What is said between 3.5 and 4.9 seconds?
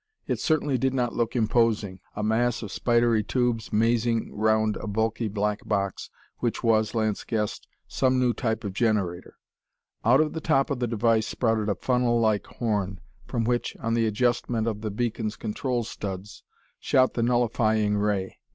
mazing round a